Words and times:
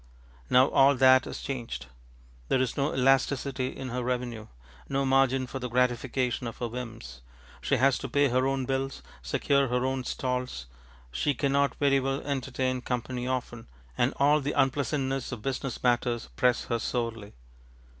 Now 0.49 0.65
all 0.69 0.95
that 0.95 1.27
is 1.27 1.43
changed. 1.43 1.85
There 2.47 2.59
is 2.59 2.75
no 2.75 2.91
elasticity 2.91 3.67
in 3.67 3.89
her 3.89 4.01
revenue, 4.03 4.47
no 4.89 5.05
margin 5.05 5.45
for 5.45 5.59
the 5.59 5.69
gratification 5.69 6.47
of 6.47 6.57
her 6.57 6.67
whims; 6.67 7.21
she 7.61 7.75
has 7.77 7.99
to 7.99 8.09
pay 8.09 8.29
her 8.29 8.47
own 8.47 8.65
bills, 8.65 9.03
secure 9.21 9.67
her 9.67 9.85
own 9.85 10.03
stalls; 10.03 10.65
she 11.11 11.35
cannot 11.35 11.75
very 11.75 11.99
well 11.99 12.19
entertain 12.21 12.81
company 12.81 13.27
often, 13.27 13.67
and 13.95 14.15
all 14.17 14.41
the 14.41 14.53
unpleasantnesses 14.53 15.31
of 15.33 15.43
business 15.43 15.83
matters 15.83 16.29
press 16.35 16.63
her 16.65 16.79
sorely. 16.79 17.33